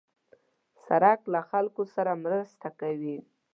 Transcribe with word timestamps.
سړک 0.87 1.19
له 1.33 1.41
خلکو 1.49 1.83
سره 1.95 2.11
مرسته 2.23 2.67
کوي. 2.79 3.17